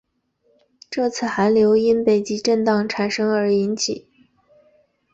[0.89, 4.07] 这次寒流因北极震荡发生而引起。